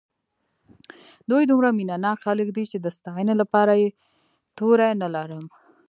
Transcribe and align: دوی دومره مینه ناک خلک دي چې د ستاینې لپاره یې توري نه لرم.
دوی 1.29 1.43
دومره 1.49 1.69
مینه 1.77 1.95
ناک 2.03 2.17
خلک 2.25 2.47
دي 2.55 2.63
چې 2.71 2.77
د 2.79 2.87
ستاینې 2.97 3.33
لپاره 3.41 3.73
یې 3.81 3.87
توري 4.57 4.89
نه 5.01 5.07
لرم. 5.15 5.45